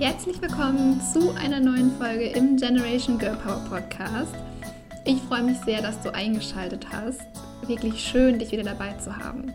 Herzlich 0.00 0.40
willkommen 0.40 1.00
zu 1.00 1.32
einer 1.32 1.58
neuen 1.58 1.90
Folge 1.90 2.26
im 2.26 2.56
Generation 2.56 3.18
Girl 3.18 3.36
Power 3.36 3.64
Podcast. 3.68 4.32
Ich 5.04 5.20
freue 5.22 5.42
mich 5.42 5.58
sehr, 5.58 5.82
dass 5.82 6.00
du 6.00 6.14
eingeschaltet 6.14 6.86
hast. 6.92 7.20
Wirklich 7.66 8.00
schön, 8.00 8.38
dich 8.38 8.52
wieder 8.52 8.62
dabei 8.62 8.92
zu 8.92 9.16
haben. 9.16 9.52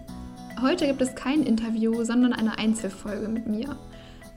Heute 0.61 0.85
gibt 0.85 1.01
es 1.01 1.15
kein 1.15 1.43
Interview, 1.43 2.03
sondern 2.03 2.33
eine 2.33 2.57
Einzelfolge 2.57 3.29
mit 3.29 3.47
mir, 3.47 3.77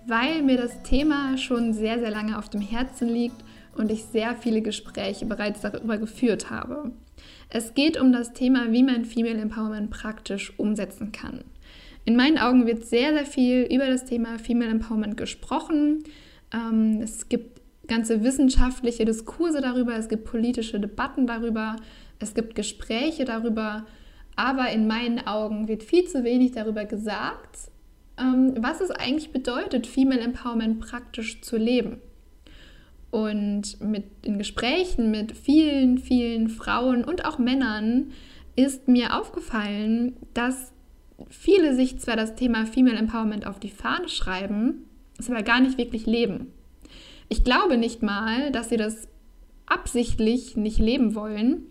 weil 0.06 0.42
mir 0.42 0.56
das 0.56 0.80
Thema 0.84 1.36
schon 1.38 1.74
sehr, 1.74 1.98
sehr 1.98 2.12
lange 2.12 2.38
auf 2.38 2.48
dem 2.50 2.60
Herzen 2.60 3.08
liegt 3.08 3.42
und 3.76 3.90
ich 3.90 4.04
sehr 4.04 4.36
viele 4.36 4.62
Gespräche 4.62 5.26
bereits 5.26 5.62
darüber 5.62 5.98
geführt 5.98 6.50
habe. 6.50 6.92
Es 7.48 7.74
geht 7.74 8.00
um 8.00 8.12
das 8.12 8.32
Thema, 8.32 8.70
wie 8.70 8.84
man 8.84 9.06
Female 9.06 9.40
Empowerment 9.40 9.90
praktisch 9.90 10.56
umsetzen 10.56 11.10
kann. 11.10 11.42
In 12.06 12.14
meinen 12.14 12.38
Augen 12.38 12.66
wird 12.66 12.86
sehr, 12.86 13.12
sehr 13.12 13.26
viel 13.26 13.62
über 13.64 13.88
das 13.88 14.04
Thema 14.04 14.38
Female 14.38 14.70
Empowerment 14.70 15.16
gesprochen. 15.16 16.04
Ähm, 16.54 17.00
es 17.02 17.28
gibt 17.28 17.60
ganze 17.88 18.22
wissenschaftliche 18.22 19.04
Diskurse 19.04 19.60
darüber, 19.60 19.96
es 19.96 20.08
gibt 20.08 20.24
politische 20.24 20.78
Debatten 20.78 21.26
darüber, 21.26 21.76
es 22.20 22.34
gibt 22.34 22.54
Gespräche 22.54 23.24
darüber, 23.24 23.86
aber 24.36 24.70
in 24.70 24.86
meinen 24.86 25.26
Augen 25.26 25.66
wird 25.66 25.82
viel 25.82 26.06
zu 26.06 26.22
wenig 26.22 26.52
darüber 26.52 26.84
gesagt, 26.84 27.70
ähm, 28.18 28.54
was 28.58 28.80
es 28.80 28.90
eigentlich 28.90 29.32
bedeutet, 29.32 29.88
Female 29.88 30.20
Empowerment 30.20 30.78
praktisch 30.78 31.40
zu 31.42 31.56
leben. 31.56 31.98
Und 33.10 33.80
mit 33.80 34.24
den 34.24 34.38
Gesprächen 34.38 35.10
mit 35.10 35.32
vielen, 35.32 35.98
vielen 35.98 36.48
Frauen 36.48 37.04
und 37.04 37.24
auch 37.24 37.38
Männern 37.38 38.12
ist 38.54 38.86
mir 38.86 39.18
aufgefallen, 39.18 40.16
dass 40.34 40.72
viele 41.30 41.74
sich 41.74 41.98
zwar 41.98 42.16
das 42.16 42.34
Thema 42.34 42.66
Female 42.66 42.96
Empowerment 42.96 43.46
auf 43.46 43.58
die 43.58 43.70
Fahne 43.70 44.08
schreiben, 44.08 44.86
es 45.18 45.30
aber 45.30 45.42
gar 45.42 45.60
nicht 45.60 45.78
wirklich 45.78 46.06
leben. 46.06 46.52
Ich 47.28 47.44
glaube 47.44 47.76
nicht 47.76 48.02
mal, 48.02 48.52
dass 48.52 48.68
sie 48.68 48.76
das 48.76 49.08
absichtlich 49.66 50.56
nicht 50.56 50.78
leben 50.78 51.14
wollen, 51.14 51.62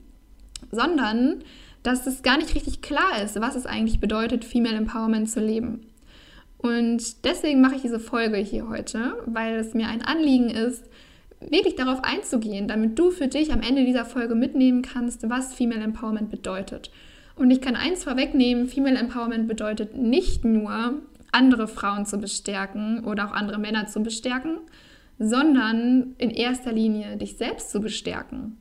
sondern 0.72 1.44
dass 1.84 2.08
es 2.08 2.24
gar 2.24 2.38
nicht 2.38 2.56
richtig 2.56 2.82
klar 2.82 3.22
ist, 3.24 3.40
was 3.40 3.56
es 3.56 3.66
eigentlich 3.66 4.00
bedeutet, 4.00 4.44
Female 4.44 4.76
Empowerment 4.76 5.30
zu 5.30 5.40
leben. 5.40 5.86
Und 6.58 7.24
deswegen 7.26 7.62
mache 7.62 7.76
ich 7.76 7.84
diese 7.84 8.00
Folge 8.00 8.38
hier 8.38 8.68
heute, 8.68 9.24
weil 9.28 9.56
es 9.56 9.76
mir 9.76 9.88
ein 9.88 10.02
Anliegen 10.02 10.50
ist, 10.50 10.84
wirklich 11.40 11.76
darauf 11.76 12.04
einzugehen, 12.04 12.68
damit 12.68 12.98
du 12.98 13.12
für 13.12 13.28
dich 13.28 13.54
am 13.54 13.62
Ende 13.62 13.86
dieser 13.86 14.06
Folge 14.06 14.34
mitnehmen 14.34 14.82
kannst, 14.82 15.30
was 15.30 15.54
Female 15.54 15.84
Empowerment 15.84 16.32
bedeutet 16.32 16.90
und 17.36 17.52
ich 17.52 17.62
kann 17.62 17.76
eins 17.76 18.04
vorwegnehmen, 18.04 18.68
Female 18.68 18.98
Empowerment 18.98 19.48
bedeutet 19.48 19.96
nicht 19.96 20.46
nur, 20.46 21.02
andere 21.32 21.68
Frauen 21.68 22.06
zu 22.06 22.18
bestärken 22.18 23.04
oder 23.04 23.28
auch 23.28 23.34
andere 23.34 23.60
Männer 23.60 23.88
zu 23.88 24.02
bestärken, 24.02 24.60
sondern 25.20 26.16
in 26.18 26.30
erster 26.30 26.72
Linie 26.72 27.18
dich 27.18 27.36
selbst 27.36 27.72
zu 27.72 27.82
bestärken. 27.82 28.58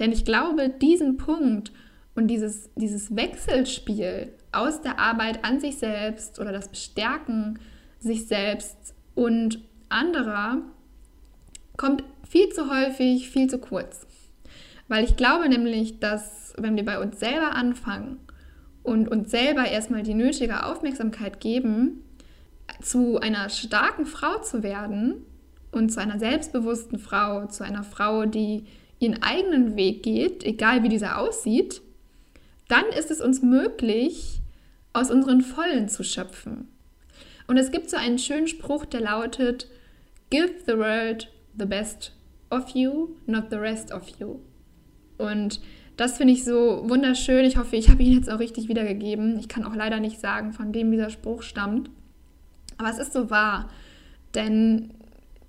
Denn 0.00 0.10
ich 0.10 0.24
glaube, 0.24 0.68
diesen 0.68 1.16
Punkt 1.16 1.72
und 2.16 2.26
dieses, 2.26 2.70
dieses 2.74 3.14
Wechselspiel 3.14 4.32
aus 4.50 4.80
der 4.82 4.98
Arbeit 4.98 5.44
an 5.44 5.60
sich 5.60 5.78
selbst 5.78 6.40
oder 6.40 6.50
das 6.50 6.68
Bestärken 6.68 7.60
sich 8.00 8.26
selbst 8.26 8.94
und 9.14 9.60
anderer 9.88 10.62
kommt 11.76 12.02
viel 12.28 12.48
zu 12.48 12.68
häufig, 12.68 13.30
viel 13.30 13.48
zu 13.48 13.58
kurz. 13.58 14.07
Weil 14.88 15.04
ich 15.04 15.16
glaube 15.16 15.48
nämlich, 15.48 16.00
dass 16.00 16.54
wenn 16.56 16.76
wir 16.76 16.84
bei 16.84 17.00
uns 17.00 17.20
selber 17.20 17.54
anfangen 17.54 18.18
und 18.82 19.08
uns 19.08 19.30
selber 19.30 19.66
erstmal 19.66 20.02
die 20.02 20.14
nötige 20.14 20.64
Aufmerksamkeit 20.64 21.40
geben, 21.40 22.02
zu 22.82 23.18
einer 23.18 23.48
starken 23.50 24.06
Frau 24.06 24.40
zu 24.40 24.62
werden 24.62 25.24
und 25.72 25.90
zu 25.90 26.00
einer 26.00 26.18
selbstbewussten 26.18 26.98
Frau, 26.98 27.46
zu 27.46 27.64
einer 27.64 27.82
Frau, 27.82 28.24
die 28.24 28.64
ihren 28.98 29.22
eigenen 29.22 29.76
Weg 29.76 30.02
geht, 30.02 30.44
egal 30.44 30.82
wie 30.82 30.88
dieser 30.88 31.18
aussieht, 31.18 31.82
dann 32.68 32.84
ist 32.98 33.10
es 33.10 33.20
uns 33.20 33.42
möglich, 33.42 34.40
aus 34.92 35.10
unseren 35.10 35.42
Vollen 35.42 35.88
zu 35.88 36.02
schöpfen. 36.02 36.68
Und 37.46 37.56
es 37.56 37.70
gibt 37.70 37.88
so 37.88 37.96
einen 37.96 38.18
schönen 38.18 38.48
Spruch, 38.48 38.84
der 38.84 39.00
lautet, 39.00 39.68
Give 40.30 40.52
the 40.66 40.76
world 40.76 41.30
the 41.58 41.64
best 41.64 42.12
of 42.50 42.70
you, 42.70 43.16
not 43.26 43.44
the 43.50 43.56
rest 43.56 43.92
of 43.92 44.02
you. 44.18 44.40
Und 45.18 45.60
das 45.96 46.16
finde 46.16 46.32
ich 46.32 46.44
so 46.44 46.88
wunderschön. 46.88 47.44
Ich 47.44 47.56
hoffe, 47.56 47.76
ich 47.76 47.90
habe 47.90 48.02
ihn 48.02 48.14
jetzt 48.14 48.30
auch 48.30 48.38
richtig 48.38 48.68
wiedergegeben. 48.68 49.38
Ich 49.38 49.48
kann 49.48 49.64
auch 49.64 49.74
leider 49.74 50.00
nicht 50.00 50.20
sagen, 50.20 50.52
von 50.52 50.72
wem 50.72 50.90
dieser 50.90 51.10
Spruch 51.10 51.42
stammt. 51.42 51.90
Aber 52.78 52.88
es 52.88 52.98
ist 52.98 53.12
so 53.12 53.30
wahr. 53.30 53.68
Denn 54.34 54.90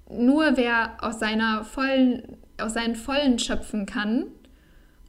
nur 0.10 0.58
wer 0.58 1.04
aus, 1.04 1.20
seiner 1.20 1.64
vollen, 1.64 2.24
aus 2.58 2.74
seinen 2.74 2.96
Vollen 2.96 3.38
schöpfen 3.38 3.86
kann, 3.86 4.26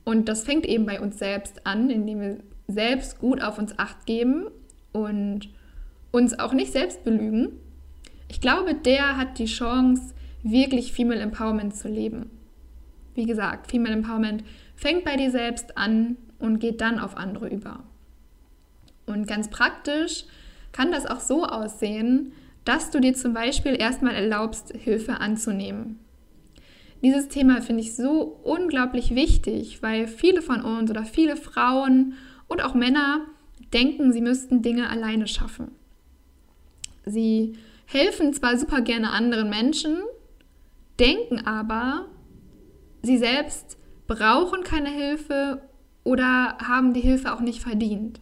und 0.04 0.28
das 0.28 0.44
fängt 0.44 0.66
eben 0.66 0.86
bei 0.86 1.00
uns 1.00 1.18
selbst 1.18 1.66
an, 1.66 1.90
indem 1.90 2.20
wir 2.20 2.38
selbst 2.68 3.18
gut 3.18 3.42
auf 3.42 3.58
uns 3.58 3.78
acht 3.78 4.06
geben 4.06 4.46
und 4.92 5.48
uns 6.10 6.38
auch 6.38 6.52
nicht 6.52 6.72
selbst 6.72 7.04
belügen. 7.04 7.52
Ich 8.28 8.40
glaube, 8.40 8.74
der 8.74 9.16
hat 9.16 9.38
die 9.38 9.46
Chance, 9.46 10.14
wirklich 10.42 10.92
Female 10.92 11.20
Empowerment 11.20 11.76
zu 11.76 11.88
leben. 11.88 12.30
Wie 13.14 13.26
gesagt, 13.26 13.70
Female 13.70 13.94
Empowerment 13.94 14.44
fängt 14.76 15.04
bei 15.04 15.16
dir 15.16 15.30
selbst 15.30 15.76
an 15.76 16.16
und 16.38 16.58
geht 16.58 16.80
dann 16.80 16.98
auf 16.98 17.16
andere 17.16 17.48
über. 17.48 17.84
Und 19.06 19.26
ganz 19.26 19.50
praktisch 19.50 20.24
kann 20.72 20.92
das 20.92 21.06
auch 21.06 21.20
so 21.20 21.44
aussehen, 21.44 22.32
dass 22.64 22.90
du 22.90 23.00
dir 23.00 23.14
zum 23.14 23.34
Beispiel 23.34 23.80
erstmal 23.80 24.14
erlaubst, 24.14 24.72
Hilfe 24.76 25.20
anzunehmen. 25.20 25.98
Dieses 27.02 27.28
Thema 27.28 27.62
finde 27.62 27.82
ich 27.82 27.96
so 27.96 28.40
unglaublich 28.44 29.14
wichtig, 29.14 29.82
weil 29.82 30.06
viele 30.06 30.42
von 30.42 30.62
uns 30.62 30.90
oder 30.90 31.04
viele 31.04 31.36
Frauen 31.36 32.14
und 32.46 32.62
auch 32.62 32.74
Männer 32.74 33.26
denken, 33.72 34.12
sie 34.12 34.20
müssten 34.20 34.62
Dinge 34.62 34.90
alleine 34.90 35.26
schaffen. 35.26 35.70
Sie 37.06 37.54
helfen 37.86 38.34
zwar 38.34 38.58
super 38.58 38.82
gerne 38.82 39.10
anderen 39.10 39.48
Menschen, 39.48 39.96
denken 40.98 41.46
aber, 41.46 42.06
sie 43.02 43.18
selbst 43.18 43.76
brauchen 44.06 44.64
keine 44.64 44.90
Hilfe 44.90 45.62
oder 46.04 46.58
haben 46.58 46.94
die 46.94 47.00
Hilfe 47.00 47.32
auch 47.32 47.40
nicht 47.40 47.62
verdient. 47.62 48.20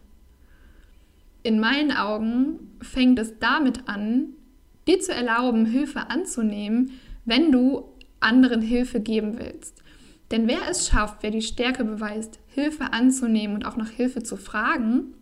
In 1.43 1.59
meinen 1.59 1.91
Augen 1.91 2.77
fängt 2.81 3.17
es 3.17 3.39
damit 3.39 3.87
an, 3.87 4.33
dir 4.87 4.99
zu 4.99 5.13
erlauben, 5.13 5.65
Hilfe 5.65 6.09
anzunehmen, 6.09 6.91
wenn 7.25 7.51
du 7.51 7.85
anderen 8.19 8.61
Hilfe 8.61 8.99
geben 8.99 9.39
willst. 9.39 9.83
Denn 10.31 10.47
wer 10.47 10.69
es 10.69 10.87
schafft, 10.87 11.23
wer 11.23 11.31
die 11.31 11.41
Stärke 11.41 11.83
beweist, 11.83 12.39
Hilfe 12.47 12.93
anzunehmen 12.93 13.55
und 13.55 13.65
auch 13.65 13.77
nach 13.77 13.89
Hilfe 13.89 14.21
zu 14.21 14.37
fragen 14.37 15.13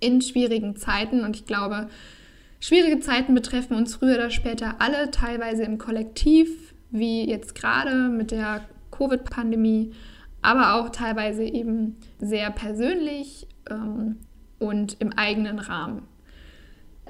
in 0.00 0.20
schwierigen 0.22 0.76
Zeiten, 0.76 1.24
und 1.24 1.36
ich 1.36 1.46
glaube, 1.46 1.88
schwierige 2.60 3.00
Zeiten 3.00 3.34
betreffen 3.34 3.76
uns 3.76 3.94
früher 3.94 4.14
oder 4.16 4.30
später 4.30 4.76
alle, 4.80 5.10
teilweise 5.10 5.62
im 5.62 5.78
Kollektiv, 5.78 6.74
wie 6.90 7.28
jetzt 7.28 7.54
gerade 7.54 8.08
mit 8.08 8.30
der 8.30 8.66
Covid-Pandemie, 8.96 9.92
aber 10.42 10.74
auch 10.74 10.90
teilweise 10.90 11.44
eben 11.44 11.96
sehr 12.18 12.50
persönlich 12.50 13.46
ähm, 13.70 14.16
und 14.58 15.00
im 15.00 15.12
eigenen 15.12 15.58
Rahmen. 15.58 16.02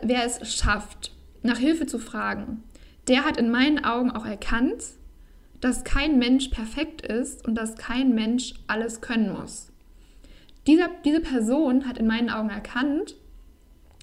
Wer 0.02 0.24
es 0.24 0.54
schafft, 0.54 1.12
nach 1.42 1.58
Hilfe 1.58 1.86
zu 1.86 1.98
fragen, 1.98 2.62
der 3.08 3.24
hat 3.24 3.36
in 3.36 3.50
meinen 3.50 3.84
Augen 3.84 4.10
auch 4.10 4.24
erkannt, 4.24 4.82
dass 5.60 5.84
kein 5.84 6.18
Mensch 6.18 6.48
perfekt 6.48 7.02
ist 7.02 7.46
und 7.46 7.54
dass 7.54 7.76
kein 7.76 8.14
Mensch 8.14 8.54
alles 8.66 9.00
können 9.00 9.32
muss. 9.32 9.70
Dieser, 10.66 10.88
diese 11.04 11.20
Person 11.20 11.86
hat 11.86 11.98
in 11.98 12.06
meinen 12.06 12.30
Augen 12.30 12.50
erkannt, 12.50 13.16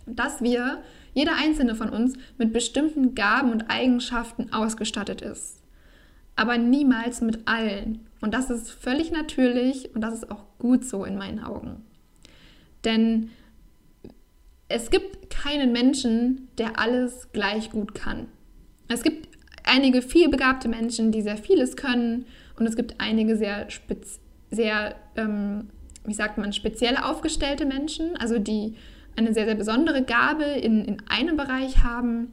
dass 0.06 0.42
wir, 0.42 0.84
jeder 1.14 1.34
einzelne 1.36 1.76
von 1.76 1.90
uns, 1.90 2.16
mit 2.38 2.54
bestimmten 2.54 3.16
Gaben 3.16 3.52
und 3.52 3.70
Eigenschaften 3.70 4.54
ausgestattet 4.54 5.22
ist 5.22 5.61
aber 6.36 6.58
niemals 6.58 7.22
mit 7.22 7.48
allen. 7.48 8.08
Und 8.22 8.34
das 8.34 8.50
ist 8.50 8.72
völlig 8.72 9.12
natürlich 9.12 9.94
und 9.96 10.02
das 10.02 10.16
ist 10.16 10.32
auch 10.32 10.46
gut 10.60 10.86
so 10.86 11.06
in 11.06 11.18
meinen 11.18 11.40
Augen. 11.40 11.84
Denn 12.84 13.30
es 14.68 14.90
gibt 14.90 15.30
keinen 15.30 15.72
Menschen, 15.72 16.48
der 16.58 16.80
alles 16.80 17.32
gleich 17.34 17.72
gut 17.72 17.94
kann. 17.94 18.28
Es 18.88 19.04
gibt 19.04 19.28
einige 19.64 20.02
vielbegabte 20.02 20.68
Menschen, 20.68 21.12
die 21.12 21.22
sehr 21.22 21.38
vieles 21.38 21.76
können 21.76 22.26
und 22.58 22.66
es 22.66 22.76
gibt 22.76 22.96
einige 23.00 23.36
sehr, 23.36 23.68
sehr 24.50 24.96
ähm, 25.16 25.70
wie 26.06 26.14
sagt 26.14 26.38
man, 26.38 26.54
speziell 26.54 26.98
aufgestellte 26.98 27.66
Menschen, 27.66 28.16
also 28.18 28.40
die 28.40 28.76
eine 29.16 29.34
sehr, 29.34 29.46
sehr 29.46 29.56
besondere 29.56 30.04
Gabe 30.04 30.44
in, 30.44 30.86
in 30.86 30.98
einem 31.10 31.38
Bereich 31.38 31.84
haben. 31.84 32.32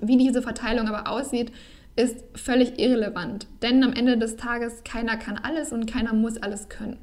Wie 0.00 0.16
diese 0.16 0.42
Verteilung 0.42 0.88
aber 0.88 1.10
aussieht, 1.10 1.52
ist 1.96 2.24
völlig 2.34 2.78
irrelevant. 2.78 3.46
Denn 3.62 3.82
am 3.82 3.92
Ende 3.92 4.18
des 4.18 4.36
Tages, 4.36 4.84
keiner 4.84 5.16
kann 5.16 5.38
alles 5.38 5.72
und 5.72 5.90
keiner 5.90 6.12
muss 6.12 6.36
alles 6.36 6.68
können. 6.68 6.98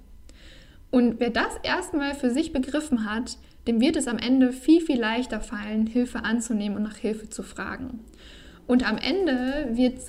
Und 0.91 1.19
wer 1.19 1.31
das 1.31 1.57
erstmal 1.63 2.13
für 2.13 2.29
sich 2.29 2.53
begriffen 2.53 3.11
hat, 3.11 3.37
dem 3.67 3.81
wird 3.81 3.95
es 3.95 4.07
am 4.07 4.19
Ende 4.19 4.51
viel, 4.51 4.81
viel 4.81 4.99
leichter 4.99 5.41
fallen, 5.41 5.87
Hilfe 5.87 6.23
anzunehmen 6.23 6.77
und 6.77 6.83
nach 6.83 6.97
Hilfe 6.97 7.29
zu 7.29 7.41
fragen. 7.41 8.01
Und 8.67 8.87
am 8.87 8.97
Ende 8.97 9.69
wird, 9.71 9.99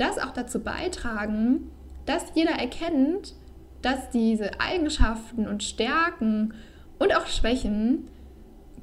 das 0.00 0.18
auch 0.18 0.32
dazu 0.32 0.60
beitragen, 0.60 1.70
dass 2.06 2.32
jeder 2.34 2.52
erkennt, 2.52 3.34
dass 3.82 4.10
diese 4.10 4.60
Eigenschaften 4.60 5.46
und 5.46 5.62
Stärken 5.62 6.54
und 6.98 7.14
auch 7.14 7.26
Schwächen 7.26 8.08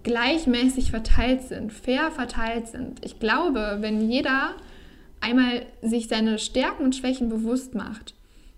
gleichmäßig 0.03 0.91
verteilt 0.91 1.43
sind, 1.43 1.73
fair 1.73 2.11
verteilt 2.11 2.67
sind. 2.67 3.03
Ich 3.03 3.19
glaube, 3.19 3.77
wenn 3.81 4.09
jeder 4.09 4.55
einmal 5.21 5.65
sich 5.81 6.07
seine 6.07 6.39
Stärken 6.39 6.83
und 6.83 6.95
Schwächen 6.95 7.29
bewusst 7.29 7.75
macht, 7.75 8.15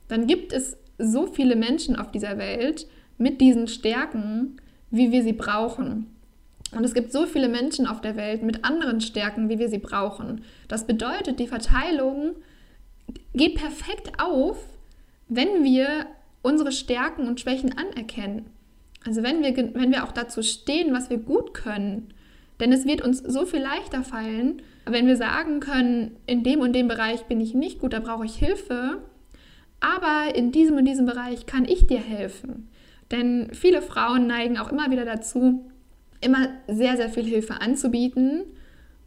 dann 0.08 0.28
gibt 0.28 0.54
es 0.54 0.78
so 0.98 1.28
viele 1.28 1.56
Menschen 1.56 1.96
auf 1.96 2.12
dieser 2.12 2.38
Welt 2.38 2.88
mit 3.18 3.42
diesen 3.42 3.68
Stärken, 3.68 4.58
wie 4.90 5.12
wir 5.12 5.24
sie 5.24 5.34
brauchen. 5.34 6.08
Und 6.72 6.84
es 6.84 6.94
gibt 6.94 7.12
so 7.12 7.26
viele 7.26 7.50
Menschen 7.50 7.86
auf 7.86 8.02
der 8.02 8.16
Welt 8.16 8.42
mit 8.42 8.66
anderen 8.66 9.02
Stärken, 9.02 9.50
wie 9.50 9.60
wir 9.60 9.70
sie 9.70 9.78
brauchen. 9.78 10.42
Das 10.68 10.88
bedeutet, 10.88 11.40
die 11.40 11.48
Verteilung 11.48 12.36
geht 13.34 13.56
perfekt 13.56 14.14
auf, 14.18 14.58
wenn 15.30 15.64
wir 15.64 16.08
unsere 16.42 16.72
Stärken 16.72 17.28
und 17.28 17.40
Schwächen 17.40 17.78
anerkennen. 17.78 18.50
Also 19.06 19.24
wenn 19.24 19.44
wir, 19.44 19.56
wenn 19.76 19.92
wir 19.92 20.04
auch 20.04 20.12
dazu 20.12 20.42
stehen, 20.42 20.94
was 20.94 21.10
wir 21.10 21.18
gut 21.18 21.54
können. 21.54 22.14
Denn 22.60 22.72
es 22.72 22.86
wird 22.86 23.02
uns 23.02 23.20
so 23.20 23.46
viel 23.46 23.62
leichter 23.62 24.04
fallen, 24.04 24.62
wenn 24.86 25.08
wir 25.08 25.18
sagen 25.18 25.60
können, 25.60 26.16
in 26.26 26.44
dem 26.44 26.60
und 26.60 26.74
dem 26.74 26.88
Bereich 26.88 27.24
bin 27.26 27.42
ich 27.42 27.54
nicht 27.54 27.80
gut, 27.80 27.94
da 27.94 28.00
brauche 28.00 28.26
ich 28.26 28.36
Hilfe, 28.36 29.02
aber 29.80 30.36
in 30.36 30.52
diesem 30.52 30.78
und 30.78 30.86
diesem 30.86 31.06
Bereich 31.06 31.46
kann 31.46 31.66
ich 31.66 31.88
dir 31.88 32.00
helfen. 32.00 32.70
Denn 33.12 33.50
viele 33.54 33.82
Frauen 33.82 34.28
neigen 34.28 34.58
auch 34.58 34.72
immer 34.72 34.90
wieder 34.92 35.06
dazu, 35.06 35.70
immer 36.22 36.48
sehr, 36.68 36.98
sehr 36.98 37.10
viel 37.10 37.26
Hilfe 37.26 37.62
anzubieten 37.62 38.44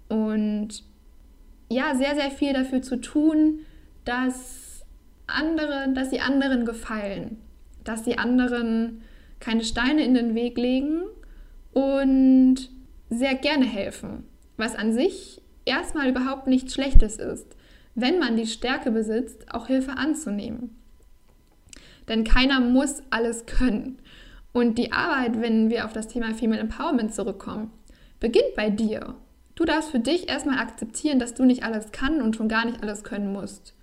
und 0.08 0.84
ja, 1.68 1.94
sehr, 1.94 2.14
sehr 2.14 2.30
viel 2.30 2.52
dafür 2.52 2.82
zu 2.82 3.00
tun, 3.00 3.60
dass 4.04 4.84
andere, 5.26 5.92
dass 5.92 6.10
sie 6.10 6.20
anderen 6.20 6.64
gefallen, 6.64 7.38
dass 7.84 8.04
sie 8.04 8.18
anderen 8.18 9.02
keine 9.40 9.64
Steine 9.64 10.04
in 10.04 10.14
den 10.14 10.34
Weg 10.34 10.56
legen 10.56 11.02
und 11.72 12.70
sehr 13.10 13.34
gerne 13.34 13.66
helfen, 13.66 14.24
was 14.56 14.74
an 14.74 14.92
sich 14.92 15.42
erstmal 15.64 16.08
überhaupt 16.08 16.46
nichts 16.46 16.74
Schlechtes 16.74 17.16
ist, 17.16 17.46
wenn 17.94 18.18
man 18.18 18.36
die 18.36 18.46
Stärke 18.46 18.90
besitzt, 18.90 19.52
auch 19.52 19.66
Hilfe 19.66 19.92
anzunehmen. 19.92 20.76
Denn 22.08 22.24
keiner 22.24 22.60
muss 22.60 23.02
alles 23.10 23.46
können. 23.46 23.98
Und 24.52 24.78
die 24.78 24.92
Arbeit, 24.92 25.40
wenn 25.40 25.70
wir 25.70 25.84
auf 25.84 25.92
das 25.92 26.08
Thema 26.08 26.34
Female 26.34 26.60
Empowerment 26.60 27.14
zurückkommen, 27.14 27.70
beginnt 28.20 28.54
bei 28.56 28.70
dir. 28.70 29.14
Du 29.54 29.64
darfst 29.64 29.90
für 29.90 29.98
dich 29.98 30.28
erstmal 30.28 30.58
akzeptieren, 30.58 31.18
dass 31.18 31.34
du 31.34 31.44
nicht 31.44 31.64
alles 31.64 31.92
kann 31.92 32.22
und 32.22 32.36
schon 32.36 32.48
gar 32.48 32.64
nicht 32.64 32.82
alles 32.82 33.04
können 33.04 33.32
musst. 33.32 33.74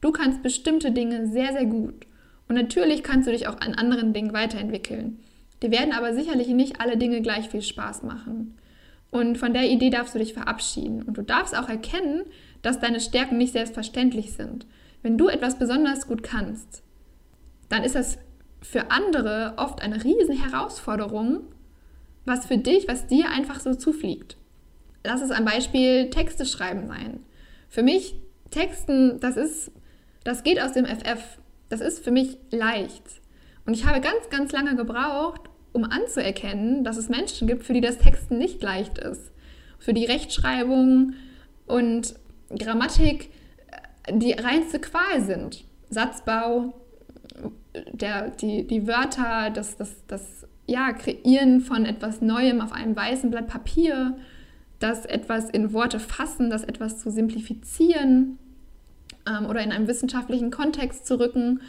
Du 0.00 0.10
kannst 0.10 0.42
bestimmte 0.42 0.90
Dinge 0.90 1.28
sehr, 1.28 1.52
sehr 1.52 1.64
gut. 1.64 2.06
Und 2.48 2.56
natürlich 2.56 3.02
kannst 3.02 3.28
du 3.28 3.32
dich 3.32 3.46
auch 3.46 3.60
an 3.60 3.74
anderen 3.74 4.12
Dingen 4.12 4.32
weiterentwickeln. 4.32 5.20
Dir 5.62 5.70
werden 5.70 5.92
aber 5.92 6.12
sicherlich 6.12 6.48
nicht 6.48 6.80
alle 6.80 6.96
Dinge 6.96 7.22
gleich 7.22 7.48
viel 7.48 7.62
Spaß 7.62 8.02
machen. 8.02 8.58
Und 9.12 9.36
von 9.36 9.52
der 9.52 9.70
Idee 9.70 9.90
darfst 9.90 10.14
du 10.14 10.18
dich 10.18 10.32
verabschieden. 10.32 11.02
Und 11.02 11.18
du 11.18 11.22
darfst 11.22 11.56
auch 11.56 11.68
erkennen, 11.68 12.24
dass 12.62 12.80
deine 12.80 12.98
Stärken 12.98 13.36
nicht 13.36 13.52
selbstverständlich 13.52 14.32
sind. 14.32 14.66
Wenn 15.02 15.18
du 15.18 15.28
etwas 15.28 15.58
besonders 15.58 16.06
gut 16.06 16.22
kannst, 16.22 16.82
dann 17.68 17.84
ist 17.84 17.94
das 17.94 18.16
für 18.62 18.90
andere 18.90 19.54
oft 19.58 19.82
eine 19.82 20.02
riesen 20.02 20.42
Herausforderung, 20.42 21.42
was 22.24 22.46
für 22.46 22.56
dich, 22.56 22.88
was 22.88 23.06
dir 23.06 23.28
einfach 23.28 23.60
so 23.60 23.74
zufliegt. 23.74 24.38
Lass 25.04 25.20
es 25.20 25.30
ein 25.30 25.44
Beispiel 25.44 26.08
Texte 26.08 26.46
schreiben 26.46 26.88
sein. 26.88 27.20
Für 27.68 27.82
mich 27.82 28.14
Texten, 28.50 29.20
das 29.20 29.36
ist, 29.36 29.72
das 30.24 30.42
geht 30.42 30.58
aus 30.58 30.72
dem 30.72 30.86
FF. 30.86 31.38
Das 31.68 31.82
ist 31.82 32.02
für 32.02 32.12
mich 32.12 32.38
leicht. 32.50 33.20
Und 33.66 33.74
ich 33.74 33.84
habe 33.84 34.00
ganz, 34.00 34.30
ganz 34.30 34.52
lange 34.52 34.74
gebraucht, 34.74 35.42
um 35.72 35.84
anzuerkennen, 35.84 36.84
dass 36.84 36.96
es 36.96 37.08
Menschen 37.08 37.48
gibt, 37.48 37.64
für 37.64 37.72
die 37.72 37.80
das 37.80 37.98
Texten 37.98 38.38
nicht 38.38 38.62
leicht 38.62 38.98
ist. 38.98 39.32
Für 39.78 39.94
die 39.94 40.04
Rechtschreibung 40.04 41.14
und 41.66 42.14
Grammatik 42.56 43.30
äh, 44.06 44.16
die 44.16 44.32
reinste 44.32 44.78
Qual 44.78 45.20
sind. 45.22 45.64
Satzbau, 45.90 46.74
der, 47.92 48.30
die, 48.30 48.66
die 48.66 48.86
Wörter, 48.86 49.50
das, 49.50 49.76
das, 49.76 49.94
das 50.06 50.46
ja, 50.66 50.92
Kreieren 50.92 51.60
von 51.60 51.84
etwas 51.84 52.20
Neuem 52.20 52.60
auf 52.60 52.72
einem 52.72 52.94
weißen 52.94 53.30
Blatt 53.30 53.48
Papier, 53.48 54.16
das 54.78 55.06
etwas 55.06 55.50
in 55.50 55.72
Worte 55.72 56.00
fassen, 56.00 56.50
das 56.50 56.64
etwas 56.64 57.00
zu 57.00 57.10
simplifizieren 57.10 58.38
ähm, 59.28 59.46
oder 59.46 59.62
in 59.62 59.72
einem 59.72 59.86
wissenschaftlichen 59.86 60.50
Kontext 60.50 61.06
zu 61.06 61.18
rücken, 61.18 61.60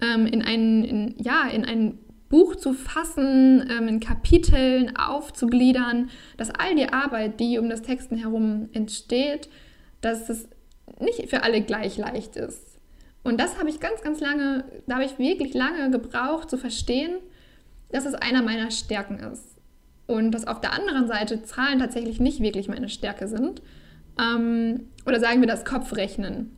ähm, 0.00 0.26
in, 0.26 0.42
ein, 0.42 0.84
in, 0.84 1.14
ja, 1.18 1.48
in 1.48 1.64
ein 1.64 1.98
Buch 2.34 2.56
zu 2.56 2.72
fassen, 2.72 3.64
ähm, 3.70 3.86
in 3.86 4.00
Kapiteln 4.00 4.96
aufzugliedern, 4.96 6.10
dass 6.36 6.50
all 6.50 6.74
die 6.74 6.92
Arbeit, 6.92 7.38
die 7.38 7.60
um 7.60 7.68
das 7.68 7.82
Texten 7.82 8.16
herum 8.16 8.68
entsteht, 8.72 9.48
dass 10.00 10.28
es 10.28 10.48
nicht 10.98 11.30
für 11.30 11.44
alle 11.44 11.62
gleich 11.62 11.96
leicht 11.96 12.34
ist. 12.34 12.80
Und 13.22 13.40
das 13.40 13.56
habe 13.56 13.68
ich 13.70 13.78
ganz, 13.78 14.02
ganz 14.02 14.18
lange, 14.18 14.64
da 14.88 14.96
habe 14.96 15.04
ich 15.04 15.16
wirklich 15.16 15.54
lange 15.54 15.92
gebraucht 15.92 16.50
zu 16.50 16.58
verstehen, 16.58 17.18
dass 17.92 18.04
es 18.04 18.14
einer 18.14 18.42
meiner 18.42 18.72
Stärken 18.72 19.20
ist. 19.20 19.56
Und 20.08 20.32
dass 20.32 20.48
auf 20.48 20.60
der 20.60 20.72
anderen 20.72 21.06
Seite 21.06 21.44
Zahlen 21.44 21.78
tatsächlich 21.78 22.18
nicht 22.18 22.40
wirklich 22.40 22.66
meine 22.66 22.88
Stärke 22.88 23.28
sind. 23.28 23.62
Ähm, 24.20 24.88
oder 25.06 25.20
sagen 25.20 25.40
wir 25.40 25.46
das 25.46 25.64
Kopfrechnen. 25.64 26.56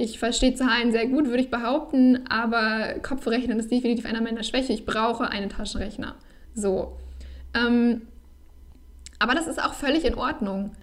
Ich 0.00 0.20
verstehe 0.20 0.54
Zahlen 0.54 0.92
sehr 0.92 1.08
gut, 1.08 1.26
würde 1.26 1.40
ich 1.40 1.50
behaupten, 1.50 2.24
aber 2.28 3.00
Kopfrechnen 3.02 3.58
ist 3.58 3.72
definitiv 3.72 4.06
einer 4.06 4.20
meiner 4.20 4.44
Schwächen. 4.44 4.72
Ich 4.72 4.86
brauche 4.86 5.28
einen 5.28 5.48
Taschenrechner. 5.48 6.14
So. 6.54 6.96
Ähm, 7.52 8.02
aber 9.18 9.34
das 9.34 9.48
ist 9.48 9.60
auch 9.60 9.74
völlig 9.74 10.04
in 10.04 10.14
Ordnung. 10.14 10.76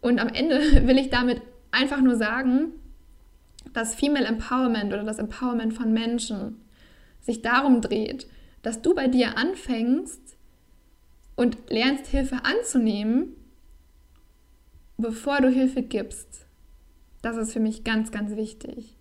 Und 0.00 0.18
am 0.18 0.28
Ende 0.28 0.86
will 0.86 0.96
ich 0.96 1.10
damit 1.10 1.42
einfach 1.70 2.00
nur 2.00 2.16
sagen, 2.16 2.72
dass 3.74 3.94
Female 3.94 4.24
Empowerment 4.24 4.90
oder 4.90 5.04
das 5.04 5.18
Empowerment 5.18 5.74
von 5.74 5.92
Menschen 5.92 6.62
sich 7.20 7.42
darum 7.42 7.82
dreht, 7.82 8.26
dass 8.62 8.80
du 8.80 8.94
bei 8.94 9.06
dir 9.06 9.36
anfängst 9.36 10.38
und 11.36 11.58
lernst, 11.68 12.06
Hilfe 12.06 12.38
anzunehmen, 12.42 13.36
bevor 14.96 15.42
du 15.42 15.50
Hilfe 15.50 15.82
gibst. 15.82 16.41
Das 17.22 17.36
ist 17.36 17.52
für 17.52 17.60
mich 17.60 17.84
ganz, 17.84 18.10
ganz 18.10 18.36
wichtig. 18.36 18.96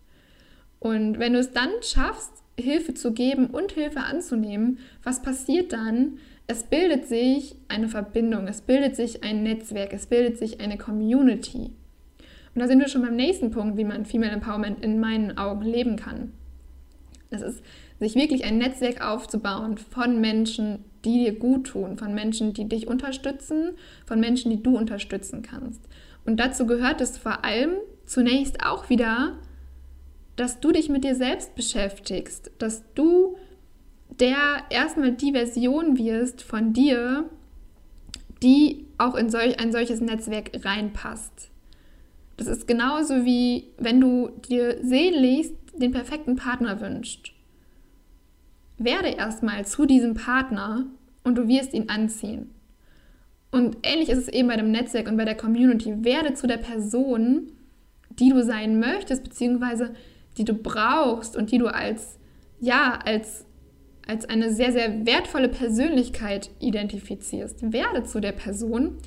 Und 0.79 1.19
wenn 1.19 1.33
du 1.33 1.39
es 1.39 1.51
dann 1.51 1.69
schaffst, 1.81 2.31
Hilfe 2.59 2.93
zu 2.93 3.13
geben 3.13 3.47
und 3.47 3.71
Hilfe 3.71 4.01
anzunehmen, 4.01 4.79
was 5.03 5.21
passiert 5.21 5.73
dann? 5.73 6.19
Es 6.47 6.63
bildet 6.63 7.07
sich 7.07 7.55
eine 7.67 7.87
Verbindung, 7.87 8.47
es 8.47 8.61
bildet 8.61 8.95
sich 8.95 9.23
ein 9.23 9.43
Netzwerk, 9.43 9.93
es 9.93 10.07
bildet 10.07 10.37
sich 10.37 10.59
eine 10.59 10.77
Community. 10.77 11.71
Und 12.53 12.59
da 12.61 12.67
sind 12.67 12.79
wir 12.79 12.89
schon 12.89 13.03
beim 13.03 13.15
nächsten 13.15 13.51
Punkt, 13.51 13.77
wie 13.77 13.83
man 13.83 14.05
Female 14.05 14.33
Empowerment 14.33 14.83
in 14.83 14.99
meinen 14.99 15.37
Augen 15.37 15.63
leben 15.63 15.95
kann. 15.95 16.33
Es 17.29 17.41
ist, 17.41 17.63
sich 18.01 18.15
wirklich 18.15 18.43
ein 18.43 18.57
Netzwerk 18.57 19.05
aufzubauen 19.05 19.77
von 19.77 20.19
Menschen, 20.19 20.83
die 21.05 21.23
dir 21.23 21.37
gut 21.37 21.67
tun, 21.67 21.97
von 21.97 22.13
Menschen, 22.13 22.51
die 22.51 22.67
dich 22.67 22.87
unterstützen, 22.87 23.71
von 24.05 24.19
Menschen, 24.19 24.49
die 24.49 24.61
du 24.61 24.75
unterstützen 24.75 25.43
kannst. 25.43 25.81
Und 26.25 26.39
dazu 26.39 26.65
gehört 26.65 26.99
es 26.99 27.17
vor 27.17 27.45
allem, 27.45 27.75
zunächst 28.11 28.61
auch 28.65 28.89
wieder, 28.89 29.37
dass 30.35 30.59
du 30.59 30.73
dich 30.73 30.89
mit 30.89 31.05
dir 31.05 31.15
selbst 31.15 31.55
beschäftigst, 31.55 32.51
dass 32.57 32.83
du 32.93 33.37
der 34.19 34.63
erstmal 34.69 35.13
die 35.13 35.31
Version 35.31 35.97
wirst 35.97 36.41
von 36.41 36.73
dir, 36.73 37.29
die 38.43 38.85
auch 38.97 39.15
in 39.15 39.29
solch, 39.29 39.61
ein 39.61 39.71
solches 39.71 40.01
Netzwerk 40.01 40.51
reinpasst. 40.65 41.49
Das 42.35 42.47
ist 42.47 42.67
genauso 42.67 43.23
wie 43.23 43.69
wenn 43.77 44.01
du 44.01 44.31
dir 44.49 44.83
sehnlichst 44.83 45.55
den 45.73 45.91
perfekten 45.91 46.35
Partner 46.35 46.81
wünschst. 46.81 47.31
Werde 48.77 49.09
erstmal 49.09 49.65
zu 49.65 49.85
diesem 49.85 50.15
Partner 50.15 50.85
und 51.23 51.35
du 51.35 51.47
wirst 51.47 51.73
ihn 51.73 51.87
anziehen. 51.87 52.49
Und 53.51 53.77
ähnlich 53.83 54.09
ist 54.09 54.17
es 54.17 54.27
eben 54.27 54.49
bei 54.49 54.57
dem 54.57 54.71
Netzwerk 54.71 55.07
und 55.07 55.15
bei 55.15 55.25
der 55.25 55.37
Community. 55.37 56.03
Werde 56.03 56.33
zu 56.33 56.47
der 56.47 56.57
Person, 56.57 57.51
die 58.19 58.29
du 58.29 58.43
sein 58.43 58.79
möchtest, 58.79 59.23
beziehungsweise 59.23 59.93
die 60.37 60.45
du 60.45 60.53
brauchst 60.53 61.35
und 61.35 61.51
die 61.51 61.57
du 61.57 61.67
als, 61.67 62.17
ja, 62.59 62.99
als, 63.05 63.45
als 64.07 64.25
eine 64.25 64.53
sehr, 64.53 64.71
sehr 64.71 65.05
wertvolle 65.05 65.49
Persönlichkeit 65.49 66.49
identifizierst. 66.59 67.71
Werde 67.71 68.03
zu 68.03 68.19
der 68.19 68.31
Person 68.31 68.97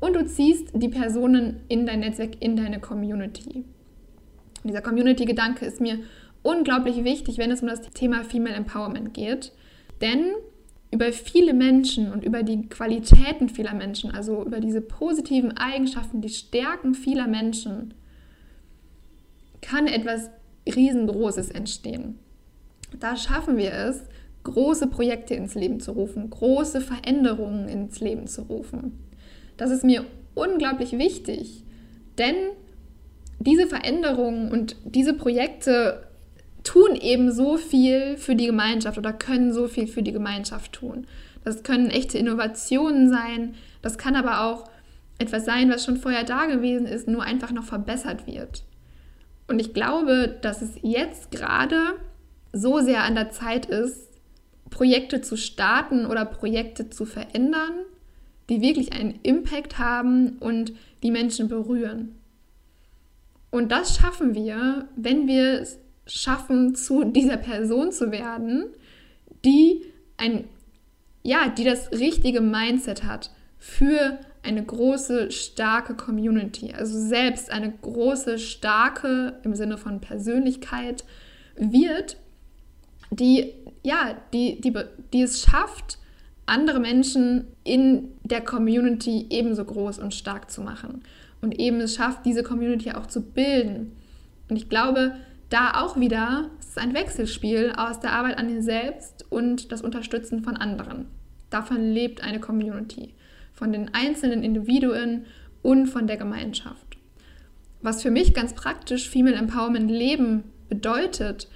und 0.00 0.14
du 0.16 0.26
ziehst 0.26 0.70
die 0.74 0.88
Personen 0.88 1.60
in 1.68 1.86
dein 1.86 2.00
Netzwerk, 2.00 2.30
in 2.40 2.56
deine 2.56 2.80
Community. 2.80 3.64
Und 4.62 4.70
dieser 4.70 4.82
Community-Gedanke 4.82 5.64
ist 5.64 5.80
mir 5.80 5.98
unglaublich 6.42 7.04
wichtig, 7.04 7.38
wenn 7.38 7.50
es 7.50 7.62
um 7.62 7.68
das 7.68 7.82
Thema 7.90 8.24
Female 8.24 8.54
Empowerment 8.54 9.14
geht. 9.14 9.52
Denn 10.00 10.32
über 10.90 11.12
viele 11.12 11.54
Menschen 11.54 12.12
und 12.12 12.24
über 12.24 12.42
die 12.42 12.68
Qualitäten 12.68 13.48
vieler 13.48 13.74
Menschen, 13.74 14.10
also 14.10 14.44
über 14.44 14.60
diese 14.60 14.80
positiven 14.80 15.56
Eigenschaften, 15.56 16.20
die 16.20 16.28
Stärken 16.28 16.94
vieler 16.94 17.26
Menschen, 17.26 17.94
kann 19.62 19.86
etwas 19.86 20.28
Riesengroßes 20.66 21.50
entstehen. 21.50 22.18
Da 23.00 23.16
schaffen 23.16 23.56
wir 23.56 23.72
es, 23.72 24.02
große 24.44 24.88
Projekte 24.88 25.34
ins 25.34 25.54
Leben 25.54 25.80
zu 25.80 25.92
rufen, 25.92 26.28
große 26.28 26.80
Veränderungen 26.80 27.68
ins 27.68 28.00
Leben 28.00 28.26
zu 28.26 28.42
rufen. 28.42 28.98
Das 29.56 29.70
ist 29.70 29.84
mir 29.84 30.04
unglaublich 30.34 30.92
wichtig, 30.98 31.64
denn 32.18 32.34
diese 33.38 33.66
Veränderungen 33.66 34.50
und 34.50 34.76
diese 34.84 35.14
Projekte 35.14 36.06
tun 36.64 36.94
eben 36.94 37.32
so 37.32 37.56
viel 37.56 38.16
für 38.16 38.36
die 38.36 38.46
Gemeinschaft 38.46 38.98
oder 38.98 39.12
können 39.12 39.52
so 39.52 39.66
viel 39.66 39.86
für 39.86 40.02
die 40.02 40.12
Gemeinschaft 40.12 40.72
tun. 40.72 41.06
Das 41.44 41.62
können 41.62 41.90
echte 41.90 42.18
Innovationen 42.18 43.08
sein, 43.08 43.54
das 43.80 43.98
kann 43.98 44.14
aber 44.14 44.44
auch 44.46 44.64
etwas 45.18 45.44
sein, 45.44 45.70
was 45.70 45.84
schon 45.84 45.96
vorher 45.96 46.24
da 46.24 46.46
gewesen 46.46 46.86
ist, 46.86 47.08
nur 47.08 47.22
einfach 47.22 47.52
noch 47.52 47.64
verbessert 47.64 48.26
wird. 48.26 48.62
Und 49.46 49.60
ich 49.60 49.74
glaube, 49.74 50.38
dass 50.40 50.62
es 50.62 50.70
jetzt 50.82 51.30
gerade 51.30 51.98
so 52.52 52.80
sehr 52.80 53.02
an 53.02 53.14
der 53.14 53.30
Zeit 53.30 53.66
ist, 53.66 54.08
Projekte 54.70 55.20
zu 55.20 55.36
starten 55.36 56.06
oder 56.06 56.24
Projekte 56.24 56.90
zu 56.90 57.04
verändern, 57.04 57.72
die 58.48 58.60
wirklich 58.60 58.92
einen 58.92 59.18
Impact 59.22 59.78
haben 59.78 60.38
und 60.38 60.72
die 61.02 61.10
Menschen 61.10 61.48
berühren. 61.48 62.18
Und 63.50 63.70
das 63.70 63.96
schaffen 63.96 64.34
wir, 64.34 64.88
wenn 64.96 65.28
wir 65.28 65.60
es 65.60 65.78
schaffen, 66.06 66.74
zu 66.74 67.04
dieser 67.04 67.36
Person 67.36 67.92
zu 67.92 68.10
werden, 68.10 68.66
die 69.44 69.82
ein, 70.16 70.44
ja, 71.22 71.48
die 71.48 71.64
das 71.64 71.92
richtige 71.92 72.40
Mindset 72.40 73.04
hat 73.04 73.30
für 73.58 74.18
eine 74.42 74.64
große, 74.64 75.30
starke 75.30 75.94
Community. 75.94 76.72
Also 76.72 76.98
selbst 76.98 77.50
eine 77.50 77.70
große, 77.70 78.38
starke 78.38 79.40
im 79.44 79.54
Sinne 79.54 79.78
von 79.78 80.00
Persönlichkeit 80.00 81.04
wird, 81.56 82.16
die, 83.10 83.52
ja, 83.82 84.16
die, 84.32 84.60
die, 84.60 84.74
die 85.12 85.22
es 85.22 85.42
schafft, 85.42 85.98
andere 86.46 86.80
Menschen 86.80 87.46
in 87.62 88.08
der 88.24 88.40
Community 88.40 89.26
ebenso 89.30 89.64
groß 89.64 89.98
und 89.98 90.12
stark 90.12 90.50
zu 90.50 90.60
machen 90.60 91.02
und 91.40 91.58
eben 91.58 91.80
es 91.80 91.94
schafft, 91.94 92.24
diese 92.24 92.42
Community 92.42 92.92
auch 92.92 93.06
zu 93.06 93.20
bilden. 93.20 93.96
Und 94.48 94.56
ich 94.56 94.68
glaube, 94.68 95.14
da 95.50 95.82
auch 95.82 95.98
wieder, 95.98 96.50
es 96.58 96.68
ist 96.68 96.78
ein 96.78 96.94
Wechselspiel 96.94 97.72
aus 97.76 98.00
der 98.00 98.12
Arbeit 98.12 98.38
an 98.38 98.48
dir 98.48 98.62
selbst 98.62 99.26
und 99.30 99.70
das 99.70 99.82
Unterstützen 99.82 100.42
von 100.42 100.56
anderen. 100.56 101.06
Davon 101.50 101.92
lebt 101.92 102.24
eine 102.24 102.40
Community, 102.40 103.14
von 103.62 103.72
den 103.72 103.94
einzelnen 103.94 104.42
Individuen 104.42 105.24
und 105.62 105.86
von 105.86 106.08
der 106.08 106.16
Gemeinschaft. 106.16 106.96
Was 107.80 108.02
für 108.02 108.10
mich 108.10 108.34
ganz 108.34 108.54
praktisch 108.54 109.08
Female 109.08 109.36
Empowerment 109.36 109.88
Leben 109.88 110.42
bedeutet, 110.68 111.46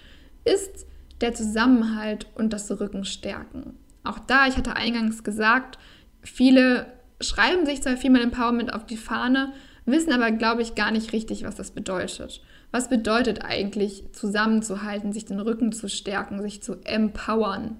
ist 0.44 0.86
der 1.20 1.34
Zusammenhalt 1.34 2.28
und 2.36 2.52
das 2.52 2.70
Rückenstärken. 2.70 3.74
Auch 4.04 4.20
da, 4.20 4.46
ich 4.46 4.56
hatte 4.56 4.76
eingangs 4.76 5.24
gesagt, 5.24 5.80
viele 6.22 6.86
schreiben 7.20 7.66
sich 7.66 7.82
zwar 7.82 7.96
Female 7.96 8.22
Empowerment 8.22 8.72
auf 8.72 8.86
die 8.86 8.96
Fahne, 8.96 9.52
wissen 9.84 10.12
aber, 10.12 10.30
glaube 10.30 10.62
ich, 10.62 10.76
gar 10.76 10.92
nicht 10.92 11.12
richtig, 11.12 11.42
was 11.42 11.56
das 11.56 11.72
bedeutet. 11.72 12.40
Was 12.70 12.88
bedeutet 12.88 13.44
eigentlich 13.44 14.04
zusammenzuhalten, 14.12 15.12
sich 15.12 15.24
den 15.24 15.40
Rücken 15.40 15.72
zu 15.72 15.88
stärken, 15.88 16.40
sich 16.40 16.62
zu 16.62 16.76
empowern? 16.84 17.78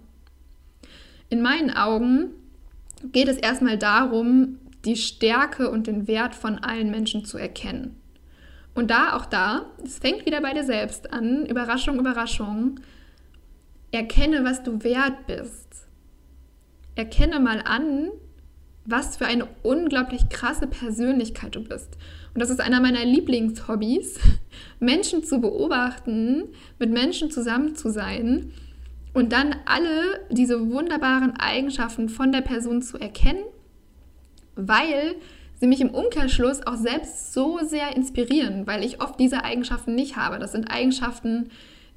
In 1.28 1.42
meinen 1.42 1.70
Augen 1.70 2.30
geht 3.12 3.28
es 3.28 3.36
erstmal 3.36 3.78
darum, 3.78 4.58
die 4.84 4.96
Stärke 4.96 5.70
und 5.70 5.86
den 5.86 6.06
Wert 6.06 6.34
von 6.34 6.58
allen 6.58 6.90
Menschen 6.90 7.24
zu 7.24 7.38
erkennen. 7.38 7.96
Und 8.74 8.90
da, 8.90 9.16
auch 9.16 9.26
da, 9.26 9.66
es 9.84 9.98
fängt 9.98 10.26
wieder 10.26 10.40
bei 10.40 10.52
dir 10.52 10.64
selbst 10.64 11.12
an, 11.12 11.46
Überraschung, 11.46 11.98
Überraschung, 11.98 12.80
erkenne, 13.90 14.44
was 14.44 14.62
du 14.62 14.84
wert 14.84 15.26
bist. 15.26 15.86
Erkenne 16.94 17.40
mal 17.40 17.62
an, 17.64 18.10
was 18.84 19.16
für 19.16 19.26
eine 19.26 19.48
unglaublich 19.62 20.28
krasse 20.28 20.66
Persönlichkeit 20.66 21.56
du 21.56 21.64
bist. 21.64 21.96
Und 22.34 22.40
das 22.40 22.50
ist 22.50 22.60
einer 22.60 22.80
meiner 22.80 23.04
Lieblingshobbys, 23.04 24.20
Menschen 24.78 25.24
zu 25.24 25.40
beobachten, 25.40 26.44
mit 26.78 26.90
Menschen 26.90 27.30
zusammen 27.30 27.74
zu 27.74 27.90
sein 27.90 28.52
und 29.16 29.32
dann 29.32 29.56
alle 29.64 30.20
diese 30.28 30.70
wunderbaren 30.70 31.38
Eigenschaften 31.38 32.10
von 32.10 32.32
der 32.32 32.42
Person 32.42 32.82
zu 32.82 32.98
erkennen, 32.98 33.42
weil 34.56 35.14
sie 35.54 35.66
mich 35.66 35.80
im 35.80 35.88
Umkehrschluss 35.88 36.66
auch 36.66 36.76
selbst 36.76 37.32
so 37.32 37.58
sehr 37.62 37.96
inspirieren, 37.96 38.66
weil 38.66 38.84
ich 38.84 39.00
oft 39.00 39.18
diese 39.18 39.42
Eigenschaften 39.42 39.94
nicht 39.94 40.16
habe. 40.16 40.38
Das 40.38 40.52
sind 40.52 40.70
Eigenschaften, 40.70 41.48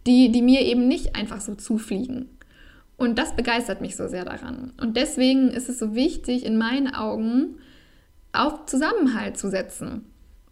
die, 0.07 0.31
die 0.31 0.41
mir 0.41 0.61
eben 0.61 0.87
nicht 0.87 1.17
einfach 1.17 1.41
so 1.41 1.55
zufliegen. 1.55 2.29
Und 2.95 3.19
das 3.19 3.35
begeistert 3.35 3.81
mich 3.81 3.97
so 3.97 4.07
sehr 4.07 4.23
daran. 4.23 4.71
Und 4.79 4.95
deswegen 4.95 5.49
ist 5.49 5.67
es 5.67 5.77
so 5.77 5.95
wichtig, 5.95 6.45
in 6.45 6.57
meinen 6.57 6.93
Augen 6.93 7.57
auf 8.31 8.65
Zusammenhalt 8.65 9.37
zu 9.37 9.49
setzen 9.49 10.05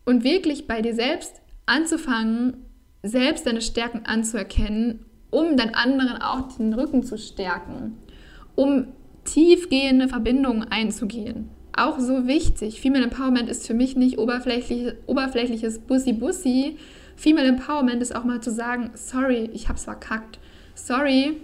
und 0.04 0.26
wirklich 0.26 0.68
bei 0.68 0.82
dir 0.82 0.96
selbst 0.96 1.40
anzufangen, 1.66 2.58
selbst 3.04 3.48
deine 3.48 3.62
Stärken 3.62 4.06
anzuerkennen, 4.06 5.06
um 5.30 5.58
den 5.58 5.76
anderen 5.76 6.22
auch 6.22 6.56
den 6.58 6.74
Rücken 6.74 7.04
zu 7.04 7.18
stärken, 7.18 7.98
um 8.56 8.88
tiefgehende 9.24 10.08
Verbindungen 10.08 10.64
einzugehen. 10.64 11.50
Auch 11.76 12.00
so 12.00 12.26
wichtig. 12.28 12.82
Female 12.82 13.04
Empowerment 13.04 13.50
ist 13.50 13.68
für 13.68 13.74
mich 13.74 13.96
nicht 13.96 14.18
oberflächlich, 14.18 14.94
oberflächliches 15.06 15.80
Bussi-Bussi. 15.80 16.78
Female 17.16 17.48
Empowerment 17.48 18.02
ist 18.02 18.16
auch 18.16 18.24
mal 18.24 18.42
zu 18.42 18.52
sagen, 18.52 18.92
sorry, 18.96 19.50
ich 19.54 19.70
hab's 19.70 19.84
verkackt. 19.84 20.40
Sorry, 20.74 21.38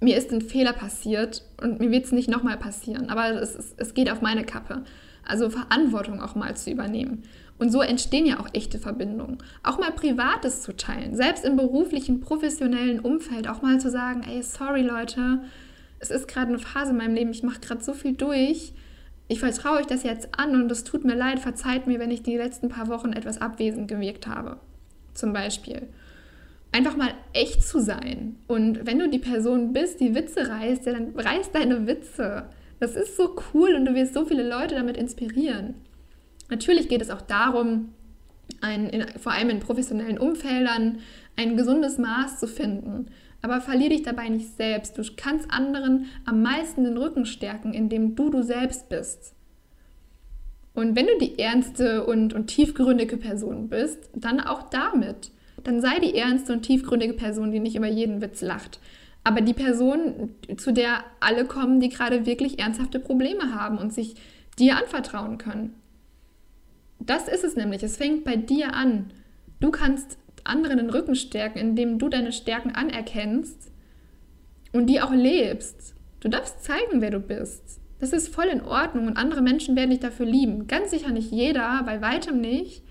mir 0.00 0.16
ist 0.16 0.32
ein 0.32 0.40
Fehler 0.40 0.72
passiert 0.72 1.42
und 1.60 1.80
mir 1.80 1.90
wird 1.90 2.06
es 2.06 2.12
nicht 2.12 2.28
nochmal 2.28 2.56
passieren, 2.56 3.10
aber 3.10 3.40
es, 3.40 3.74
es 3.76 3.94
geht 3.94 4.10
auf 4.10 4.22
meine 4.22 4.44
Kappe. 4.44 4.84
Also 5.26 5.50
Verantwortung 5.50 6.20
auch 6.20 6.34
mal 6.34 6.56
zu 6.56 6.70
übernehmen. 6.70 7.22
Und 7.60 7.70
so 7.70 7.82
entstehen 7.82 8.24
ja 8.24 8.40
auch 8.40 8.48
echte 8.54 8.78
Verbindungen. 8.78 9.36
Auch 9.62 9.78
mal 9.78 9.92
Privates 9.92 10.62
zu 10.62 10.74
teilen, 10.74 11.14
selbst 11.14 11.44
im 11.44 11.56
beruflichen, 11.56 12.20
professionellen 12.20 13.00
Umfeld 13.00 13.48
auch 13.48 13.60
mal 13.60 13.78
zu 13.78 13.90
sagen, 13.90 14.22
ey, 14.26 14.42
sorry 14.42 14.80
Leute, 14.80 15.40
es 15.98 16.10
ist 16.10 16.26
gerade 16.26 16.48
eine 16.48 16.58
Phase 16.58 16.92
in 16.92 16.96
meinem 16.96 17.14
Leben, 17.14 17.32
ich 17.32 17.42
mache 17.42 17.60
gerade 17.60 17.84
so 17.84 17.92
viel 17.92 18.14
durch, 18.14 18.72
ich 19.28 19.40
vertraue 19.40 19.78
euch 19.78 19.86
das 19.86 20.04
jetzt 20.04 20.30
an 20.38 20.60
und 20.60 20.72
es 20.72 20.84
tut 20.84 21.04
mir 21.04 21.14
leid, 21.14 21.38
verzeiht 21.38 21.86
mir, 21.86 21.98
wenn 21.98 22.10
ich 22.10 22.22
die 22.22 22.38
letzten 22.38 22.70
paar 22.70 22.88
Wochen 22.88 23.12
etwas 23.12 23.42
abwesend 23.42 23.88
gewirkt 23.88 24.26
habe. 24.26 24.58
Zum 25.12 25.34
Beispiel 25.34 25.86
einfach 26.72 26.96
mal 26.96 27.12
echt 27.34 27.62
zu 27.62 27.78
sein. 27.78 28.36
Und 28.46 28.86
wenn 28.86 28.98
du 28.98 29.10
die 29.10 29.18
Person 29.18 29.74
bist, 29.74 30.00
die 30.00 30.14
Witze 30.14 30.48
reißt, 30.48 30.86
ja, 30.86 30.94
dann 30.94 31.12
reiß 31.14 31.52
deine 31.52 31.86
Witze. 31.86 32.44
Das 32.78 32.96
ist 32.96 33.18
so 33.18 33.36
cool 33.52 33.74
und 33.74 33.84
du 33.84 33.94
wirst 33.94 34.14
so 34.14 34.24
viele 34.24 34.48
Leute 34.48 34.76
damit 34.76 34.96
inspirieren. 34.96 35.74
Natürlich 36.50 36.88
geht 36.88 37.02
es 37.02 37.10
auch 37.10 37.22
darum, 37.22 37.92
ein, 38.60 38.88
in, 38.88 39.06
vor 39.18 39.32
allem 39.32 39.50
in 39.50 39.60
professionellen 39.60 40.18
Umfeldern 40.18 40.98
ein 41.36 41.56
gesundes 41.56 41.98
Maß 41.98 42.38
zu 42.38 42.48
finden. 42.48 43.06
Aber 43.42 43.60
verlier 43.60 43.88
dich 43.88 44.02
dabei 44.02 44.28
nicht 44.28 44.56
selbst. 44.56 44.98
Du 44.98 45.02
kannst 45.16 45.50
anderen 45.50 46.06
am 46.26 46.42
meisten 46.42 46.84
den 46.84 46.98
Rücken 46.98 47.24
stärken, 47.24 47.72
indem 47.72 48.14
du 48.14 48.28
du 48.28 48.42
selbst 48.42 48.88
bist. 48.88 49.34
Und 50.74 50.94
wenn 50.94 51.06
du 51.06 51.18
die 51.18 51.38
ernste 51.38 52.04
und, 52.04 52.34
und 52.34 52.48
tiefgründige 52.48 53.16
Person 53.16 53.68
bist, 53.68 54.10
dann 54.14 54.40
auch 54.40 54.68
damit 54.68 55.32
dann 55.64 55.80
sei 55.80 55.98
die 55.98 56.16
ernste 56.16 56.52
und 56.52 56.62
tiefgründige 56.62 57.14
Person, 57.14 57.50
die 57.50 57.60
nicht 57.60 57.76
über 57.76 57.86
jeden 57.86 58.22
Witz 58.22 58.42
lacht. 58.42 58.80
Aber 59.24 59.40
die 59.40 59.54
Person, 59.54 60.30
zu 60.56 60.72
der 60.72 61.04
alle 61.20 61.44
kommen, 61.44 61.80
die 61.80 61.90
gerade 61.90 62.26
wirklich 62.26 62.58
ernsthafte 62.58 62.98
Probleme 62.98 63.54
haben 63.54 63.78
und 63.78 63.92
sich 63.92 64.14
dir 64.58 64.76
anvertrauen 64.76 65.38
können. 65.38 65.74
Das 67.00 67.28
ist 67.28 67.44
es 67.44 67.56
nämlich. 67.56 67.82
Es 67.82 67.96
fängt 67.96 68.24
bei 68.24 68.36
dir 68.36 68.74
an. 68.74 69.10
Du 69.58 69.70
kannst 69.70 70.18
anderen 70.44 70.78
den 70.78 70.90
Rücken 70.90 71.14
stärken, 71.14 71.58
indem 71.58 71.98
du 71.98 72.08
deine 72.08 72.32
Stärken 72.32 72.70
anerkennst 72.70 73.70
und 74.72 74.86
die 74.86 75.00
auch 75.00 75.12
lebst. 75.12 75.94
Du 76.20 76.28
darfst 76.28 76.62
zeigen, 76.62 77.00
wer 77.00 77.10
du 77.10 77.20
bist. 77.20 77.80
Das 77.98 78.12
ist 78.12 78.34
voll 78.34 78.46
in 78.46 78.62
Ordnung 78.62 79.06
und 79.06 79.16
andere 79.16 79.42
Menschen 79.42 79.76
werden 79.76 79.90
dich 79.90 80.00
dafür 80.00 80.26
lieben. 80.26 80.66
Ganz 80.66 80.90
sicher 80.90 81.10
nicht 81.10 81.30
jeder, 81.30 81.82
bei 81.84 82.00
weitem 82.00 82.40
nicht. 82.40 82.82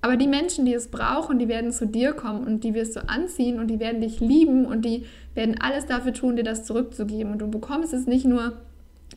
Aber 0.00 0.16
die 0.16 0.28
Menschen, 0.28 0.64
die 0.64 0.74
es 0.74 0.88
brauchen, 0.88 1.38
die 1.38 1.48
werden 1.48 1.72
zu 1.72 1.86
dir 1.86 2.12
kommen 2.12 2.46
und 2.46 2.62
die 2.62 2.74
wirst 2.74 2.96
du 2.96 3.08
anziehen 3.08 3.58
und 3.58 3.68
die 3.68 3.80
werden 3.80 4.00
dich 4.00 4.20
lieben 4.20 4.64
und 4.64 4.84
die 4.84 5.06
werden 5.34 5.60
alles 5.60 5.86
dafür 5.86 6.12
tun, 6.12 6.36
dir 6.36 6.44
das 6.44 6.64
zurückzugeben. 6.64 7.32
Und 7.32 7.38
du 7.40 7.48
bekommst 7.48 7.92
es 7.92 8.06
nicht 8.06 8.24
nur 8.24 8.52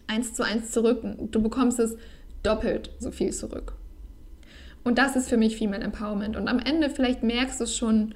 eins 0.07 0.33
zu 0.33 0.43
eins 0.43 0.71
zurück, 0.71 1.03
du 1.03 1.41
bekommst 1.41 1.79
es 1.79 1.95
doppelt 2.43 2.91
so 2.99 3.11
viel 3.11 3.31
zurück. 3.31 3.73
Und 4.83 4.97
das 4.97 5.15
ist 5.15 5.29
für 5.29 5.37
mich 5.37 5.57
Female 5.57 5.83
Empowerment. 5.83 6.35
Und 6.37 6.47
am 6.47 6.59
Ende 6.59 6.89
vielleicht 6.89 7.23
merkst 7.23 7.61
du 7.61 7.65
schon, 7.65 8.15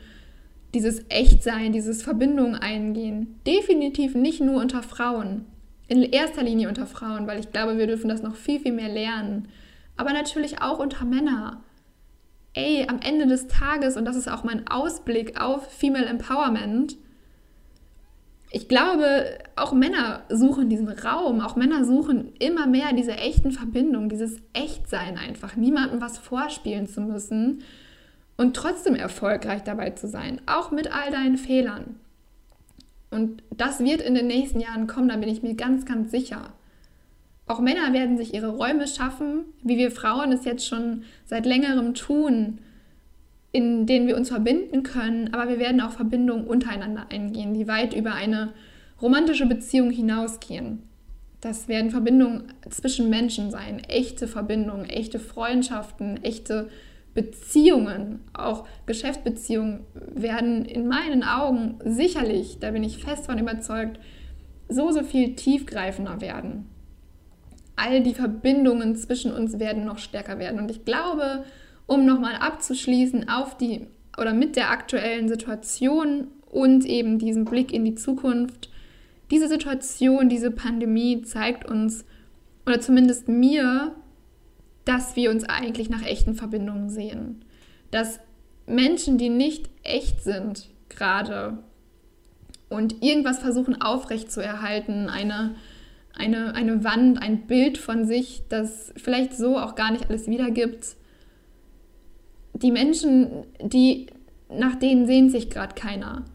dieses 0.76 1.06
Echtsein, 1.10 1.72
dieses 1.72 2.04
Verbindung 2.04 2.56
eingehen, 2.56 3.40
definitiv 3.48 4.14
nicht 4.14 4.42
nur 4.42 4.62
unter 4.62 4.84
Frauen. 4.84 5.46
in 5.88 6.02
erster 6.02 6.42
Linie 6.42 6.68
unter 6.68 6.88
Frauen, 6.88 7.28
weil 7.28 7.40
ich 7.40 7.52
glaube, 7.52 7.78
wir 7.78 7.86
dürfen 7.86 8.10
das 8.10 8.24
noch 8.24 8.36
viel, 8.36 8.60
viel 8.60 8.72
mehr 8.72 8.90
lernen. 8.90 9.48
Aber 9.98 10.14
natürlich 10.14 10.62
auch 10.62 10.80
unter 10.80 11.06
Männern. 11.06 11.58
Ey, 12.54 12.88
am 12.88 13.00
Ende 13.02 13.28
des 13.28 13.48
Tages, 13.48 13.96
und 13.96 14.06
das 14.06 14.16
ist 14.16 14.28
auch 14.28 14.44
mein 14.44 14.68
Ausblick 14.68 15.40
auf 15.40 15.72
Female 15.72 16.08
Empowerment, 16.08 16.98
ich 18.52 18.68
glaube, 18.68 19.40
auch 19.56 19.74
Männer 19.74 20.24
suchen 20.30 20.70
diesen 20.70 20.88
Raum, 20.88 21.42
auch 21.42 21.56
Männer 21.56 21.84
suchen 21.84 22.34
immer 22.40 22.68
mehr 22.68 22.94
diese 22.94 23.14
echten 23.14 23.52
Verbindungen, 23.52 24.10
dieses 24.10 24.38
Echtsein 24.54 25.18
einfach, 25.18 25.56
niemandem 25.56 26.02
was 26.02 26.18
vorspielen 26.18 26.88
zu 26.88 27.02
müssen 27.02 27.64
und 28.38 28.56
trotzdem 28.56 28.96
erfolgreich 28.96 29.64
dabei 29.64 29.92
zu 29.92 30.08
sein, 30.08 30.42
auch 30.46 30.72
mit 30.72 30.94
all 30.94 31.12
deinen 31.12 31.38
Fehlern. 31.38 32.00
Und 33.10 33.44
das 33.56 33.80
wird 33.80 34.02
in 34.02 34.16
den 34.16 34.28
nächsten 34.28 34.60
Jahren 34.60 34.88
kommen, 34.88 35.10
da 35.10 35.18
bin 35.18 35.30
ich 35.30 35.44
mir 35.44 35.56
ganz, 35.56 35.86
ganz 35.86 36.12
sicher. 36.12 36.54
Auch 37.48 37.60
Männer 37.60 37.94
werden 37.94 38.18
sich 38.18 38.34
ihre 38.34 38.50
Räume 38.50 38.88
schaffen, 38.88 39.46
wie 39.62 39.78
wir 39.78 39.92
Frauen 39.92 40.32
es 40.32 40.46
jetzt 40.46 40.68
schon 40.68 41.04
seit 41.25 41.46
längerem 41.46 41.94
tun, 41.94 42.60
in 43.56 43.86
denen 43.86 44.06
wir 44.06 44.18
uns 44.18 44.28
verbinden 44.28 44.84
können, 44.84 45.34
aber 45.34 45.48
wir 45.48 45.60
werden 45.60 45.80
auch 45.80 45.92
Verbindungen 45.92 46.46
untereinander 46.46 47.06
eingehen, 47.10 47.54
die 47.54 47.70
weit 47.70 47.94
über 47.94 48.14
eine 48.14 48.52
romantische 49.02 49.46
Beziehung 49.46 49.92
hinausgehen. 49.92 50.84
Das 51.40 51.70
werden 51.70 51.90
Verbindungen 51.90 52.52
zwischen 52.70 53.10
Menschen 53.10 53.52
sein, 53.52 53.80
echte 53.80 54.28
Verbindungen, 54.28 54.84
echte 54.84 55.20
Freundschaften, 55.20 56.22
echte 56.22 56.68
Beziehungen, 57.14 58.20
auch 58.34 58.68
Geschäftsbeziehungen 58.88 59.86
werden 60.14 60.66
in 60.66 60.90
meinen 60.90 61.24
Augen 61.24 61.80
sicherlich, 61.86 62.60
da 62.60 62.72
bin 62.72 62.84
ich 62.84 62.98
fest 62.98 63.28
von 63.28 63.40
überzeugt, 63.40 64.02
so, 64.68 64.92
so 64.92 65.02
viel 65.02 65.36
tiefgreifender 65.36 66.20
werden. 66.20 66.66
All 67.78 68.04
die 68.04 68.16
Verbindungen 68.16 68.98
zwischen 68.98 69.32
uns 69.32 69.60
werden 69.60 69.86
noch 69.86 70.00
stärker 70.00 70.40
werden. 70.40 70.60
Und 70.60 70.70
ich 70.70 70.84
glaube, 70.84 71.46
um 71.88 72.06
nochmal 72.06 72.36
abzuschließen 72.36 73.30
auf 73.30 73.58
die 73.58 73.88
oder 74.18 74.34
mit 74.34 74.56
der 74.56 74.72
aktuellen 74.72 75.27
Situation 75.27 76.27
und 76.50 76.86
eben 76.86 77.20
diesem 77.20 77.46
Blick 77.46 77.74
in 77.74 77.84
die 77.84 77.96
Zukunft, 77.96 78.70
diese 79.32 79.48
Situation, 79.48 80.30
diese 80.30 80.51
Pandemie 80.51 81.22
zeigt 81.24 81.65
uns, 81.65 82.06
oder 82.65 82.80
zumindest 82.80 83.27
mir, 83.27 83.96
dass 84.86 85.15
wir 85.15 85.32
uns 85.32 85.44
eigentlich 85.44 85.89
nach 85.89 86.04
echten 86.04 86.36
Verbindungen 86.36 86.89
sehen. 86.89 87.44
Dass 87.92 88.20
Menschen, 88.68 89.18
die 89.18 89.30
nicht 89.30 89.70
echt 89.84 90.24
sind, 90.24 90.70
gerade 90.89 91.60
und 92.70 93.04
irgendwas 93.04 93.39
versuchen 93.39 93.82
aufrechtzuerhalten, 93.82 95.10
eine, 95.10 95.56
eine, 96.15 96.56
eine 96.56 96.84
Wand, 96.84 97.22
ein 97.22 97.48
Bild 97.48 97.77
von 97.77 98.06
sich, 98.06 98.44
das 98.50 98.94
vielleicht 98.98 99.36
so 99.36 99.58
auch 99.58 99.75
gar 99.75 99.92
nicht 99.92 100.10
alles 100.10 100.27
wiedergibt. 100.27 100.96
Die 102.56 102.72
Menschen, 102.72 103.46
die, 103.62 104.08
nach 104.50 104.76
denen 104.76 105.06
sehnt 105.06 105.32
sich 105.32 105.50
gerade 105.50 105.76
keiner. 105.76 106.26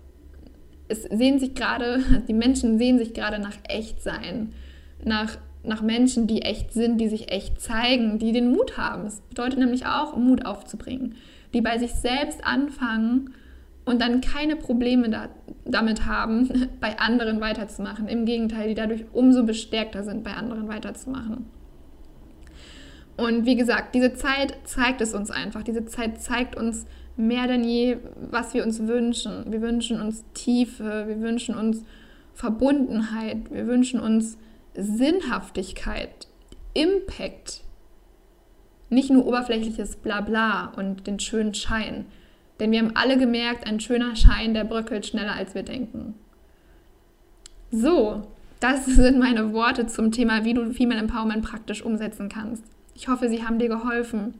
Es 0.89 1.03
sehen 1.03 1.39
sich 1.39 1.55
gerade, 1.55 2.03
die 2.29 2.35
Menschen 2.35 2.79
sehen 2.79 2.99
sich 2.99 3.15
gerade 3.15 3.39
nach 3.39 3.57
Echtsein, 3.69 4.53
nach 5.05 5.39
nach 5.63 5.83
Menschen, 5.83 6.27
die 6.27 6.43
echt 6.43 6.73
sind, 6.73 7.01
die 7.01 7.09
sich 7.09 7.31
echt 7.31 7.61
zeigen, 7.61 8.19
die 8.19 8.33
den 8.33 8.51
Mut 8.51 8.79
haben. 8.79 9.07
Es 9.07 9.21
bedeutet 9.21 9.59
nämlich 9.59 9.87
auch, 9.87 10.17
Mut 10.17 10.47
aufzubringen, 10.47 11.17
die 11.53 11.61
bei 11.61 11.79
sich 11.79 11.93
selbst 11.93 12.45
anfangen 12.45 13.35
und 13.85 14.01
dann 14.01 14.21
keine 14.21 14.57
Probleme 14.57 15.11
da, 15.11 15.29
damit 15.65 16.07
haben, 16.07 16.69
bei 16.81 16.99
anderen 16.99 17.41
weiterzumachen. 17.41 18.09
Im 18.09 18.25
Gegenteil, 18.25 18.69
die 18.69 18.75
dadurch 18.75 19.05
umso 19.13 19.45
bestärkter 19.45 20.03
sind, 20.03 20.25
bei 20.25 20.33
anderen 20.33 20.69
weiterzumachen. 20.69 21.47
Und 23.21 23.45
wie 23.45 23.55
gesagt, 23.55 23.95
diese 23.95 24.15
Zeit 24.15 24.55
zeigt 24.65 25.03
es 25.03 25.13
uns 25.13 25.31
einfach. 25.31 25.63
Diese 25.63 25.85
Zeit 25.85 26.23
zeigt 26.23 26.57
uns 26.57 26.87
mehr 27.19 27.47
denn 27.47 27.65
je, 27.65 27.99
was 28.31 28.55
wir 28.55 28.65
uns 28.65 28.87
wünschen. 28.87 29.45
Wir 29.53 29.61
wünschen 29.61 30.01
uns 30.01 30.25
Tiefe, 30.33 31.05
wir 31.07 31.21
wünschen 31.21 31.55
uns 31.55 31.85
Verbundenheit, 32.33 33.53
wir 33.53 33.67
wünschen 33.67 34.01
uns 34.01 34.39
Sinnhaftigkeit, 34.75 36.29
Impact, 36.73 37.63
nicht 38.89 39.11
nur 39.11 39.27
oberflächliches 39.27 39.97
Blabla 39.97 40.73
und 40.77 41.07
den 41.07 41.21
schönen 41.21 41.53
Schein. 41.53 42.07
Denn 42.59 42.71
wir 42.71 42.79
haben 42.79 42.97
alle 42.97 43.19
gemerkt, 43.19 43.67
ein 43.67 43.81
schöner 43.81 44.17
Schein, 44.17 44.55
der 44.55 44.65
bröckelt 44.65 45.05
schneller, 45.05 45.35
als 45.35 45.55
wir 45.55 45.63
denken. 45.63 46.15
So, 47.71 48.23
das 48.61 48.87
sind 48.87 49.19
meine 49.19 49.53
Worte 49.53 49.87
zum 49.89 50.11
Thema, 50.11 50.47
wie 50.47 50.55
du 50.55 50.73
Female 50.73 51.01
Empowerment 51.01 51.45
praktisch 51.45 51.85
umsetzen 51.85 52.31
kannst. 52.31 52.65
Ich 52.95 53.09
hoffe, 53.09 53.29
sie 53.29 53.45
haben 53.45 53.59
dir 53.59 53.69
geholfen. 53.69 54.35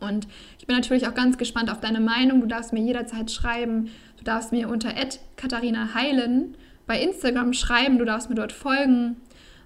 Und 0.00 0.26
ich 0.58 0.66
bin 0.66 0.76
natürlich 0.76 1.06
auch 1.06 1.14
ganz 1.14 1.38
gespannt 1.38 1.70
auf 1.70 1.80
deine 1.80 2.00
Meinung. 2.00 2.40
Du 2.40 2.46
darfst 2.46 2.72
mir 2.72 2.82
jederzeit 2.82 3.30
schreiben. 3.30 3.90
Du 4.18 4.24
darfst 4.24 4.52
mir 4.52 4.68
unter 4.68 4.92
Katharina 5.36 5.94
Heilen 5.94 6.56
bei 6.86 7.00
Instagram 7.00 7.52
schreiben. 7.52 7.98
Du 7.98 8.04
darfst 8.04 8.28
mir 8.28 8.34
dort 8.34 8.52
folgen. 8.52 9.16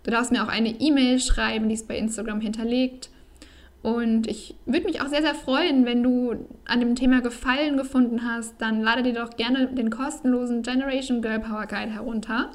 Du 0.05 0.11
darfst 0.11 0.31
mir 0.31 0.45
auch 0.45 0.49
eine 0.49 0.69
E-Mail 0.69 1.19
schreiben, 1.19 1.69
die 1.69 1.75
ist 1.75 1.89
bei 1.89 1.99
Instagram 1.99 2.41
hinterlegt. 2.41 3.11
Und 3.83 4.29
ich 4.29 4.55
würde 4.65 4.87
mich 4.87 5.01
auch 5.01 5.09
sehr, 5.09 5.23
sehr 5.23 5.35
freuen, 5.35 5.85
wenn 5.85 6.03
du 6.03 6.47
an 6.65 6.81
dem 6.81 6.95
Thema 6.95 7.23
Gefallen 7.23 7.77
gefunden 7.77 8.25
hast, 8.25 8.55
dann 8.59 8.83
lade 8.83 9.03
dir 9.03 9.15
doch 9.15 9.37
gerne 9.37 9.69
den 9.69 9.91
kostenlosen 9.91 10.63
Generation 10.63 11.23
Girl 11.23 11.41
Power 11.41 11.67
Guide 11.67 11.91
herunter. 11.91 12.51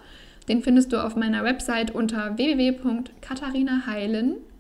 Den 0.47 0.61
findest 0.61 0.93
du 0.93 1.03
auf 1.03 1.15
meiner 1.15 1.43
Website 1.43 1.91
unter 1.91 2.37
www.katharinaheilen.com 2.37 4.50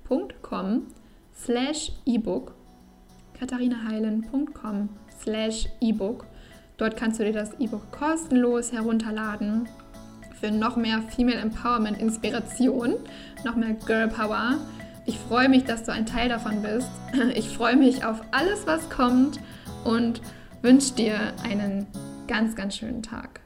slash 1.33 1.91
ebook 2.05 2.53
katharinaheilen.com 3.39 4.89
slash 5.21 5.67
ebook 5.81 6.25
Dort 6.81 6.97
kannst 6.97 7.19
du 7.19 7.23
dir 7.23 7.33
das 7.33 7.51
E-Book 7.59 7.91
kostenlos 7.91 8.71
herunterladen 8.71 9.69
für 10.39 10.49
noch 10.49 10.77
mehr 10.77 11.03
Female 11.03 11.37
Empowerment 11.37 11.99
Inspiration, 11.99 12.95
noch 13.45 13.55
mehr 13.55 13.75
Girl 13.85 14.07
Power. 14.07 14.57
Ich 15.05 15.19
freue 15.19 15.47
mich, 15.47 15.65
dass 15.65 15.83
du 15.83 15.91
ein 15.91 16.07
Teil 16.07 16.29
davon 16.29 16.63
bist. 16.63 16.89
Ich 17.35 17.49
freue 17.49 17.75
mich 17.75 18.03
auf 18.03 18.21
alles, 18.31 18.65
was 18.65 18.89
kommt 18.89 19.39
und 19.83 20.23
wünsche 20.63 20.95
dir 20.95 21.19
einen 21.43 21.85
ganz, 22.27 22.55
ganz 22.55 22.75
schönen 22.75 23.03
Tag. 23.03 23.40